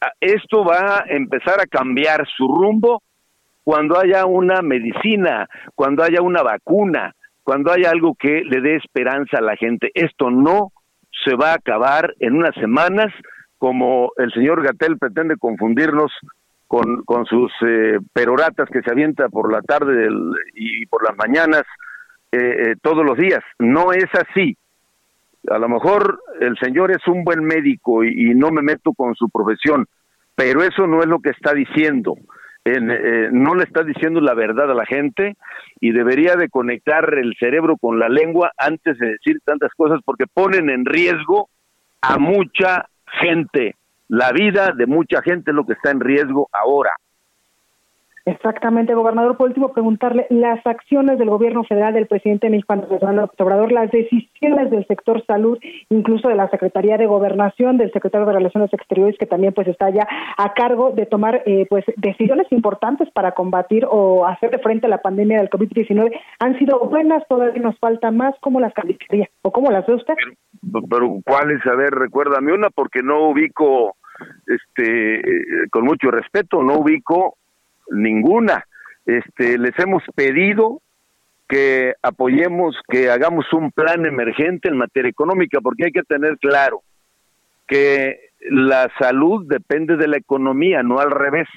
Ah, 0.00 0.10
esto 0.20 0.64
va 0.64 1.00
a 1.00 1.04
empezar 1.08 1.60
a 1.60 1.66
cambiar 1.66 2.26
su 2.26 2.48
rumbo 2.48 3.02
cuando 3.64 3.98
haya 3.98 4.24
una 4.24 4.62
medicina, 4.62 5.46
cuando 5.74 6.02
haya 6.02 6.22
una 6.22 6.42
vacuna, 6.42 7.14
cuando 7.42 7.70
haya 7.70 7.90
algo 7.90 8.14
que 8.18 8.42
le 8.44 8.62
dé 8.62 8.76
esperanza 8.76 9.38
a 9.38 9.42
la 9.42 9.56
gente. 9.56 9.90
Esto 9.92 10.30
no 10.30 10.72
se 11.24 11.36
va 11.36 11.52
a 11.52 11.56
acabar 11.56 12.14
en 12.18 12.34
unas 12.34 12.54
semanas, 12.54 13.12
como 13.58 14.10
el 14.16 14.32
señor 14.32 14.62
Gatel 14.62 14.98
pretende 14.98 15.36
confundirnos 15.36 16.10
con, 16.68 17.04
sus 17.26 17.52
eh, 17.66 17.98
peroratas 18.12 18.68
que 18.70 18.82
se 18.82 18.90
avienta 18.90 19.28
por 19.28 19.52
la 19.52 19.60
tarde 19.60 20.08
y 20.54 20.86
por 20.86 21.06
las 21.06 21.16
mañanas 21.16 21.62
eh, 22.32 22.38
eh, 22.38 22.74
todos 22.82 23.04
los 23.04 23.18
días. 23.18 23.40
No 23.58 23.92
es 23.92 24.06
así. 24.14 24.56
A 25.50 25.58
lo 25.58 25.68
mejor 25.68 26.20
el 26.40 26.56
señor 26.58 26.90
es 26.90 27.06
un 27.06 27.24
buen 27.24 27.44
médico 27.44 28.04
y, 28.04 28.34
no 28.34 28.50
me 28.50 28.62
meto 28.62 28.92
con 28.92 29.14
su 29.14 29.28
profesión, 29.28 29.86
pero 30.34 30.62
eso 30.62 30.86
no 30.86 31.00
es 31.00 31.06
lo 31.06 31.20
que 31.20 31.30
está 31.30 31.54
diciendo. 31.54 32.14
no 32.64 33.54
le 33.54 33.64
está 33.64 33.82
diciendo 33.84 34.20
la 34.20 34.34
verdad 34.34 34.70
a 34.70 34.74
la 34.74 34.86
gente 34.86 35.36
y 35.80 35.92
debería 35.92 36.36
de 36.36 36.48
conectar 36.48 37.14
el 37.14 37.34
cerebro 37.38 37.76
con 37.76 37.98
la 37.98 38.08
lengua 38.08 38.52
antes 38.58 38.98
de 38.98 39.12
decir 39.12 39.38
tantas 39.44 39.72
cosas 39.76 40.00
porque 40.04 40.26
ponen 40.26 40.68
en 40.70 40.84
riesgo 40.84 41.48
a 42.02 42.18
mucha 42.18 42.86
gente 43.20 43.76
la 44.08 44.32
vida 44.32 44.72
de 44.76 44.86
mucha 44.86 45.22
gente 45.22 45.50
es 45.50 45.54
lo 45.54 45.66
que 45.66 45.72
está 45.72 45.90
en 45.90 46.00
riesgo 46.00 46.48
ahora. 46.52 46.92
Exactamente, 48.26 48.92
gobernador. 48.92 49.36
Por 49.36 49.50
último, 49.50 49.72
preguntarle 49.72 50.26
las 50.30 50.58
acciones 50.66 51.16
del 51.16 51.30
gobierno 51.30 51.62
federal 51.62 51.94
del 51.94 52.08
presidente 52.08 52.50
México 52.50 52.72
Andrés 52.72 53.00
Obrador, 53.38 53.70
las 53.70 53.88
decisiones 53.92 54.68
del 54.68 54.84
sector 54.88 55.24
salud, 55.26 55.60
incluso 55.90 56.28
de 56.28 56.34
la 56.34 56.50
Secretaría 56.50 56.98
de 56.98 57.06
Gobernación, 57.06 57.78
del 57.78 57.92
secretario 57.92 58.26
de 58.26 58.32
Relaciones 58.32 58.72
Exteriores, 58.72 59.16
que 59.16 59.26
también 59.26 59.52
pues 59.52 59.68
está 59.68 59.90
ya 59.90 60.08
a 60.38 60.54
cargo 60.54 60.90
de 60.90 61.06
tomar 61.06 61.44
eh, 61.46 61.66
pues 61.70 61.84
decisiones 61.98 62.50
importantes 62.50 63.08
para 63.12 63.30
combatir 63.30 63.86
o 63.88 64.26
hacer 64.26 64.58
frente 64.60 64.86
a 64.86 64.90
la 64.90 65.02
pandemia 65.02 65.38
del 65.38 65.48
COVID-19, 65.48 66.10
han 66.40 66.58
sido 66.58 66.80
buenas, 66.80 67.22
todavía 67.28 67.62
nos 67.62 67.78
falta 67.78 68.10
más. 68.10 68.34
¿Cómo 68.40 68.58
las 68.58 68.74
calificaría 68.74 69.28
o 69.42 69.52
cómo 69.52 69.70
las 69.70 69.86
ve 69.86 69.94
usted? 69.94 70.14
Pero, 70.90 71.20
¿cuáles? 71.24 71.64
A 71.64 71.76
ver, 71.76 71.90
recuérdame 71.90 72.52
una 72.52 72.70
porque 72.70 73.04
no 73.04 73.28
ubico, 73.28 73.94
este, 74.48 75.20
eh, 75.20 75.68
con 75.70 75.84
mucho 75.84 76.10
respeto, 76.10 76.60
no 76.64 76.80
ubico 76.80 77.36
ninguna. 77.90 78.64
Este, 79.04 79.58
les 79.58 79.78
hemos 79.78 80.02
pedido 80.14 80.80
que 81.48 81.94
apoyemos, 82.02 82.76
que 82.88 83.10
hagamos 83.10 83.52
un 83.52 83.70
plan 83.70 84.04
emergente 84.04 84.68
en 84.68 84.76
materia 84.76 85.10
económica, 85.10 85.60
porque 85.60 85.86
hay 85.86 85.92
que 85.92 86.02
tener 86.02 86.38
claro 86.38 86.82
que 87.66 88.30
la 88.50 88.90
salud 88.98 89.46
depende 89.48 89.96
de 89.96 90.08
la 90.08 90.16
economía, 90.16 90.82
no 90.82 90.98
al 90.98 91.10
revés. 91.10 91.48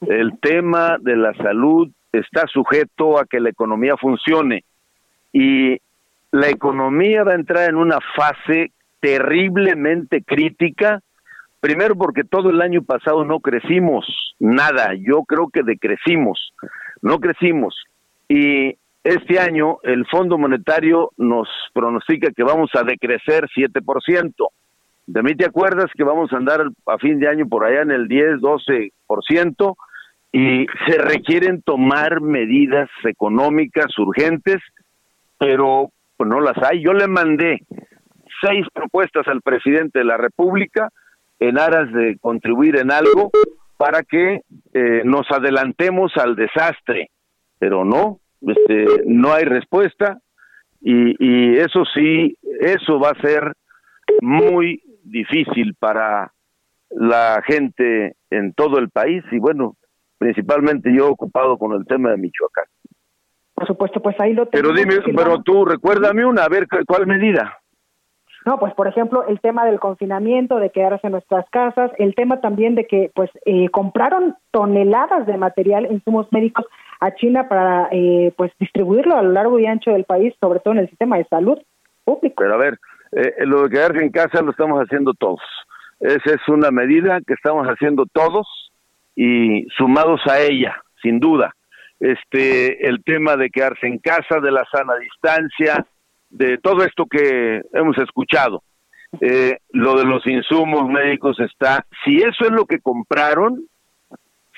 El 0.00 0.38
tema 0.40 0.98
de 1.00 1.16
la 1.16 1.34
salud 1.34 1.90
está 2.12 2.46
sujeto 2.46 3.18
a 3.18 3.24
que 3.24 3.40
la 3.40 3.50
economía 3.50 3.96
funcione 3.96 4.64
y 5.32 5.78
la 6.30 6.48
economía 6.48 7.24
va 7.24 7.32
a 7.32 7.36
entrar 7.36 7.68
en 7.68 7.76
una 7.76 7.98
fase 8.14 8.72
terriblemente 9.00 10.22
crítica 10.22 11.00
Primero 11.66 11.96
porque 11.96 12.22
todo 12.22 12.50
el 12.50 12.62
año 12.62 12.82
pasado 12.84 13.24
no 13.24 13.40
crecimos 13.40 14.06
nada, 14.38 14.94
yo 14.94 15.24
creo 15.24 15.48
que 15.52 15.64
decrecimos, 15.64 16.52
no 17.02 17.18
crecimos. 17.18 17.74
Y 18.28 18.76
este 19.02 19.40
año 19.40 19.78
el 19.82 20.06
Fondo 20.06 20.38
Monetario 20.38 21.10
nos 21.16 21.48
pronostica 21.74 22.30
que 22.30 22.44
vamos 22.44 22.70
a 22.76 22.84
decrecer 22.84 23.48
7%. 23.48 24.32
De 25.08 25.22
mí 25.24 25.34
te 25.34 25.44
acuerdas 25.44 25.86
que 25.96 26.04
vamos 26.04 26.32
a 26.32 26.36
andar 26.36 26.68
a 26.86 26.98
fin 26.98 27.18
de 27.18 27.26
año 27.26 27.48
por 27.48 27.64
allá 27.64 27.82
en 27.82 27.90
el 27.90 28.06
10, 28.06 28.36
12% 28.36 29.74
y 30.30 30.66
se 30.86 30.98
requieren 30.98 31.62
tomar 31.62 32.20
medidas 32.20 32.88
económicas 33.02 33.86
urgentes, 33.98 34.62
pero 35.36 35.90
pues 36.16 36.30
no 36.30 36.40
las 36.40 36.58
hay. 36.62 36.80
Yo 36.80 36.92
le 36.92 37.08
mandé 37.08 37.58
seis 38.40 38.64
propuestas 38.72 39.26
al 39.26 39.42
presidente 39.42 39.98
de 39.98 40.04
la 40.04 40.16
República, 40.16 40.92
en 41.38 41.58
aras 41.58 41.92
de 41.92 42.18
contribuir 42.18 42.76
en 42.76 42.90
algo 42.90 43.30
para 43.76 44.02
que 44.02 44.40
eh, 44.72 45.02
nos 45.04 45.30
adelantemos 45.30 46.12
al 46.16 46.34
desastre, 46.34 47.10
pero 47.58 47.84
no, 47.84 48.20
este, 48.40 49.02
no 49.06 49.32
hay 49.32 49.44
respuesta 49.44 50.18
y, 50.80 51.14
y 51.18 51.56
eso 51.58 51.84
sí, 51.94 52.36
eso 52.60 52.98
va 52.98 53.10
a 53.10 53.20
ser 53.20 53.52
muy 54.20 54.82
difícil 55.04 55.74
para 55.78 56.32
la 56.90 57.42
gente 57.46 58.16
en 58.30 58.52
todo 58.54 58.78
el 58.78 58.90
país 58.90 59.22
y 59.30 59.38
bueno, 59.38 59.76
principalmente 60.18 60.90
yo 60.94 61.08
ocupado 61.08 61.58
con 61.58 61.72
el 61.72 61.84
tema 61.86 62.10
de 62.10 62.16
Michoacán. 62.16 62.64
Por 63.54 63.66
supuesto, 63.66 64.00
pues 64.00 64.18
ahí 64.20 64.34
lo 64.34 64.46
tengo. 64.46 64.68
Pero 64.68 64.74
dime, 64.74 65.02
pero 65.14 65.42
tú 65.42 65.64
recuérdame 65.64 66.24
una, 66.24 66.44
a 66.44 66.48
ver, 66.48 66.66
¿cuál 66.86 67.06
medida? 67.06 67.58
No, 68.46 68.60
pues 68.60 68.72
por 68.74 68.86
ejemplo, 68.86 69.26
el 69.26 69.40
tema 69.40 69.66
del 69.66 69.80
confinamiento, 69.80 70.60
de 70.60 70.70
quedarse 70.70 71.08
en 71.08 71.14
nuestras 71.14 71.44
casas, 71.50 71.90
el 71.98 72.14
tema 72.14 72.40
también 72.40 72.76
de 72.76 72.86
que 72.86 73.10
pues 73.12 73.28
eh, 73.44 73.68
compraron 73.70 74.36
toneladas 74.52 75.26
de 75.26 75.36
material, 75.36 75.88
insumos 75.90 76.28
médicos 76.30 76.64
a 77.00 77.12
China 77.16 77.48
para 77.48 77.88
eh, 77.90 78.32
pues 78.36 78.52
distribuirlo 78.60 79.16
a 79.16 79.22
lo 79.22 79.32
largo 79.32 79.58
y 79.58 79.66
ancho 79.66 79.90
del 79.90 80.04
país, 80.04 80.32
sobre 80.40 80.60
todo 80.60 80.74
en 80.74 80.80
el 80.80 80.88
sistema 80.88 81.18
de 81.18 81.24
salud 81.24 81.58
público. 82.04 82.36
Pero 82.38 82.54
a 82.54 82.56
ver, 82.56 82.78
eh, 83.10 83.34
lo 83.44 83.64
de 83.64 83.70
quedarse 83.70 83.98
en 84.00 84.12
casa 84.12 84.40
lo 84.42 84.52
estamos 84.52 84.80
haciendo 84.80 85.12
todos. 85.14 85.42
Esa 85.98 86.34
es 86.34 86.48
una 86.48 86.70
medida 86.70 87.18
que 87.26 87.34
estamos 87.34 87.66
haciendo 87.66 88.06
todos 88.06 88.70
y 89.16 89.66
sumados 89.76 90.20
a 90.30 90.38
ella, 90.38 90.76
sin 91.02 91.18
duda. 91.18 91.52
este, 91.98 92.86
el 92.86 93.02
tema 93.02 93.36
de 93.36 93.50
quedarse 93.50 93.86
en 93.86 93.98
casa, 93.98 94.40
de 94.40 94.52
la 94.52 94.64
sana 94.70 94.94
distancia, 94.96 95.84
de 96.30 96.58
todo 96.58 96.84
esto 96.84 97.06
que 97.06 97.62
hemos 97.72 97.96
escuchado. 97.98 98.62
Eh, 99.20 99.58
lo 99.70 99.96
de 99.96 100.04
los 100.04 100.26
insumos 100.26 100.88
médicos 100.88 101.38
está, 101.40 101.86
si 102.04 102.16
eso 102.18 102.44
es 102.44 102.50
lo 102.50 102.66
que 102.66 102.80
compraron, 102.80 103.64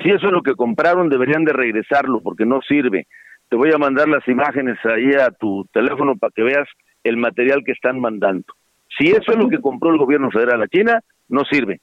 si 0.02 0.10
eso 0.10 0.26
es 0.26 0.32
lo 0.32 0.42
que 0.42 0.54
compraron, 0.54 1.08
deberían 1.08 1.44
de 1.44 1.52
regresarlo 1.52 2.20
porque 2.20 2.46
no 2.46 2.60
sirve. 2.62 3.06
Te 3.48 3.56
voy 3.56 3.72
a 3.72 3.78
mandar 3.78 4.08
las 4.08 4.26
imágenes 4.28 4.78
ahí 4.84 5.12
a 5.14 5.30
tu 5.30 5.66
teléfono 5.72 6.16
para 6.16 6.32
que 6.34 6.42
veas 6.42 6.68
el 7.04 7.16
material 7.16 7.62
que 7.64 7.72
están 7.72 8.00
mandando. 8.00 8.44
Si 8.98 9.08
eso 9.08 9.32
es 9.32 9.36
lo 9.36 9.48
que 9.48 9.60
compró 9.60 9.90
el 9.90 9.98
gobierno 9.98 10.30
federal 10.30 10.62
a 10.62 10.68
China, 10.68 11.00
no 11.28 11.44
sirve. 11.44 11.80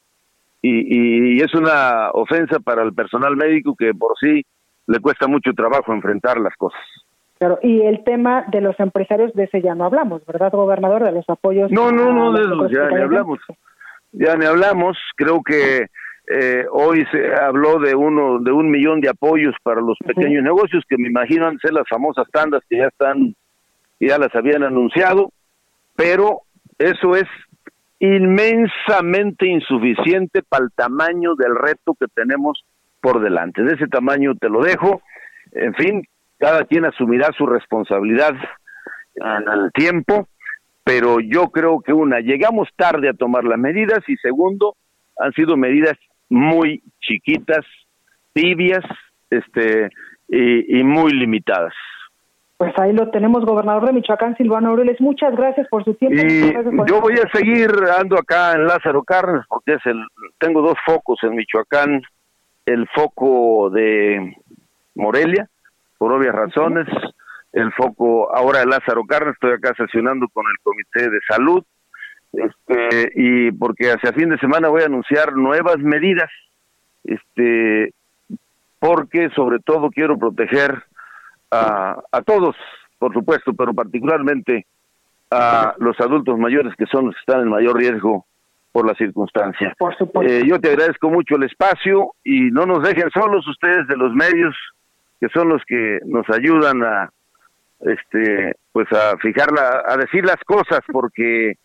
Y, 0.62 1.36
y, 1.38 1.42
es 1.42 1.54
una 1.54 2.10
ofensa 2.12 2.60
para 2.60 2.82
el 2.82 2.94
personal 2.94 3.36
médico 3.36 3.75
que 3.75 3.94
por 3.94 4.18
sí 4.20 4.44
le 4.88 5.00
cuesta 5.00 5.27
mucho 5.27 5.54
trabajo 5.54 5.94
enfrentar 5.94 6.39
las 6.39 6.56
cosas. 6.56 6.80
Claro, 7.38 7.60
y 7.62 7.82
el 7.82 8.04
tema 8.04 8.46
de 8.48 8.62
los 8.62 8.80
empresarios, 8.80 9.34
de 9.34 9.44
ese 9.44 9.62
ya 9.62 9.75
no 9.75 9.86
hablamos, 9.86 10.25
¿verdad, 10.25 10.51
gobernador? 10.51 11.04
De 11.04 11.12
los 11.12 11.30
apoyos. 11.30 11.70
No, 11.70 11.92
no, 11.92 12.13
no, 12.13 12.32
de 12.32 12.74
ya 12.74 12.88
ni 12.89 13.01
hablamos. 13.01 13.39
Ya 14.13 14.36
ni 14.38 14.46
hablamos. 14.46 14.98
Creo 15.18 15.42
que 15.44 15.88
eh, 16.27 16.65
hoy 16.72 17.06
se 17.12 17.36
habló 17.36 17.80
de 17.80 17.94
uno 17.94 18.39
de 18.39 18.51
un 18.51 18.72
millón 18.72 19.01
de 19.01 19.10
apoyos 19.10 19.54
para 19.63 19.82
los 19.82 19.98
pequeños 20.00 20.44
negocios, 20.44 20.84
que 20.88 20.98
me 20.98 21.10
imagino 21.10 21.46
han 21.46 21.60
ser 21.60 21.74
las 21.74 21.88
famosas 21.89 22.25
tandas 22.32 22.63
que 22.70 22.77
ya 22.77 22.88
están, 22.88 23.36
ya 24.00 24.18
las 24.18 24.34
habían 24.34 24.63
anunciado, 24.63 25.32
pero 25.96 26.42
eso 26.80 27.15
es 27.15 27.27
inmensamente 28.00 29.48
insuficiente 29.48 30.42
para 30.42 30.65
el 30.65 30.72
tamaño 30.72 31.36
del 31.36 31.56
reto 31.56 31.96
que 32.00 32.08
tenemos 32.13 32.65
por 33.01 33.22
delante. 33.22 33.63
De 33.63 33.74
ese 33.74 33.88
tamaño 33.88 34.36
te 34.36 34.50
lo 34.50 34.62
dejo. 34.62 35.01
En 35.51 35.74
fin, 35.75 36.08
cada 36.38 36.65
quien 36.65 36.86
asumirá 36.86 37.32
su 37.38 37.46
responsabilidad 37.46 38.34
en 39.15 39.50
el 39.51 39.72
tiempo, 39.72 40.27
pero 40.84 41.20
yo 41.20 41.50
creo 41.50 41.82
que 41.82 41.94
una, 41.94 42.20
llegamos 42.20 42.70
tarde 42.75 43.10
a 43.10 43.13
tomar 43.13 43.44
las 43.44 43.58
medidas 43.58 44.00
y 44.08 44.15
segundo, 44.18 44.75
han 45.18 45.32
sido 45.34 45.58
medidas 45.58 45.98
muy 46.30 46.84
chiquitas, 47.01 47.65
tibias, 48.34 48.84
este, 49.30 49.89
y, 50.27 50.84
muy 50.84 51.12
limitadas. 51.13 51.74
Pues 52.58 52.74
ahí 52.80 52.94
lo 52.94 53.10
tenemos, 53.12 53.46
gobernador 53.46 53.86
de 53.86 53.94
Michoacán, 53.94 54.38
Silvano 54.38 54.70
Aureles. 54.70 55.00
Muchas 55.01 55.36
gracias 55.36 55.68
por 55.70 55.84
su 55.84 55.94
tiempo. 55.96 56.22
Y 56.25 56.54
yo 56.88 57.01
voy 57.01 57.15
a 57.15 57.30
seguir 57.38 57.70
ando 58.00 58.18
acá 58.18 58.54
en 58.54 58.65
Lázaro 58.65 59.04
Cárdenas 59.04 59.46
porque 59.50 59.74
es 59.74 59.86
el, 59.86 60.01
tengo 60.38 60.62
dos 60.62 60.75
focos 60.86 61.20
en 61.24 61.36
Michoacán, 61.36 62.01
el 62.65 62.88
foco 62.96 63.70
de 63.72 64.38
Morelia, 64.96 65.50
por 65.98 66.12
obvias 66.12 66.36
razones, 66.36 66.88
el 67.54 67.72
foco 67.74 68.36
ahora 68.36 68.60
de 68.60 68.66
Lázaro 68.66 69.04
Cárdenas, 69.06 69.36
estoy 69.36 69.54
acá 69.54 69.74
sesionando 69.78 70.28
con 70.30 70.46
el 70.46 70.58
Comité 70.62 71.10
de 71.10 71.20
Salud, 71.28 71.64
este, 72.34 73.12
y 73.16 73.52
porque 73.52 73.92
hacia 73.92 74.14
fin 74.14 74.30
de 74.30 74.38
semana 74.40 74.68
voy 74.68 74.82
a 74.82 74.88
anunciar 74.88 75.34
nuevas 75.34 75.78
medidas, 75.78 76.30
este, 77.04 77.94
porque 78.80 79.30
sobre 79.36 79.60
todo 79.60 79.90
quiero 79.90 80.18
proteger 80.18 80.84
a, 81.52 81.98
a 82.12 82.22
todos, 82.24 82.56
por 83.00 83.14
supuesto, 83.14 83.54
pero 83.54 83.74
particularmente 83.74 84.66
a 85.32 85.75
los 85.80 86.00
adultos 86.00 86.38
mayores 86.38 86.74
que 86.75 86.86
son 86.88 87.08
los 87.08 87.16
que 87.16 87.22
están 87.22 87.42
en 87.42 87.50
mayor 87.50 87.78
riesgo 87.78 88.25
por 88.72 88.86
la 88.86 88.94
circunstancia. 88.96 89.74
Por 89.78 89.96
supuesto. 89.98 90.32
Eh, 90.32 90.44
yo 90.46 90.60
te 90.60 90.70
agradezco 90.70 91.10
mucho 91.10 91.38
el 91.38 91.44
espacio 91.44 92.12
y 92.24 92.52
no 92.52 92.66
nos 92.66 92.84
dejen 92.84 93.10
solos 93.12 93.48
ustedes 93.48 93.88
de 93.88 93.96
los 93.96 94.14
medios 94.14 94.54
que 95.19 95.27
son 95.29 95.50
los 95.50 95.63
que 95.65 96.00
nos 96.05 96.29
ayudan 96.29 96.84
a 96.84 97.10
este 97.81 98.55
pues 98.72 98.88
a 98.91 99.17
fijarla 99.17 99.84
a 99.88 99.98
decir 99.98 100.25
las 100.25 100.41
cosas 100.45 100.79
porque 100.91 101.55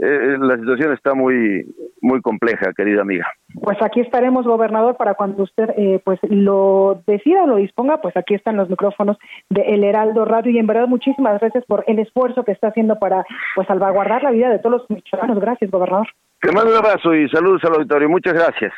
eh, 0.00 0.36
la 0.40 0.56
situación 0.56 0.92
está 0.92 1.14
muy 1.14 1.64
muy 2.00 2.20
compleja, 2.20 2.72
querida 2.76 3.02
amiga. 3.02 3.26
Pues 3.62 3.80
aquí 3.80 4.00
estaremos, 4.00 4.44
gobernador, 4.44 4.96
para 4.96 5.14
cuando 5.14 5.44
usted 5.44 5.70
eh, 5.76 6.00
pues 6.04 6.18
lo 6.22 7.02
decida 7.06 7.46
lo 7.46 7.56
disponga, 7.56 8.00
pues 8.00 8.16
aquí 8.16 8.34
están 8.34 8.56
los 8.56 8.68
micrófonos 8.68 9.16
de 9.50 9.62
El 9.62 9.84
Heraldo 9.84 10.24
Radio 10.24 10.50
y 10.50 10.58
en 10.58 10.66
verdad 10.66 10.88
muchísimas 10.88 11.40
gracias 11.40 11.64
por 11.66 11.84
el 11.86 12.00
esfuerzo 12.00 12.44
que 12.44 12.52
está 12.52 12.68
haciendo 12.68 12.98
para 12.98 13.24
pues 13.54 13.68
salvaguardar 13.68 14.22
la 14.22 14.32
vida 14.32 14.50
de 14.50 14.58
todos 14.58 14.80
los 14.80 14.90
mexicanos. 14.90 15.38
Gracias, 15.38 15.70
gobernador. 15.70 16.08
Te 16.40 16.52
mando 16.52 16.72
un 16.72 16.76
abrazo 16.76 17.14
y 17.14 17.28
saludos 17.28 17.62
al 17.64 17.74
auditorio. 17.74 18.08
Muchas 18.08 18.34
gracias. 18.34 18.72